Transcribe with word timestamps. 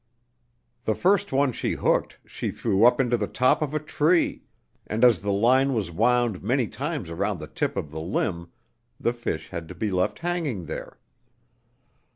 The 0.85 0.95
first 0.95 1.31
one 1.31 1.51
she 1.51 1.73
hooked 1.73 2.17
she 2.25 2.49
threw 2.49 2.85
up 2.85 2.99
into 2.99 3.17
the 3.17 3.27
top 3.27 3.61
of 3.61 3.75
a 3.75 3.79
tree, 3.79 4.41
and 4.87 5.03
as 5.05 5.21
the 5.21 5.31
line 5.31 5.75
was 5.75 5.91
wound 5.91 6.41
many 6.41 6.65
times 6.65 7.11
around 7.11 7.37
the 7.37 7.45
tip 7.45 7.77
of 7.77 7.91
the 7.91 8.01
limb 8.01 8.47
the 8.99 9.13
fish 9.13 9.49
had 9.49 9.67
to 9.67 9.75
be 9.75 9.91
left 9.91 10.17
hanging 10.17 10.65
there. 10.65 10.97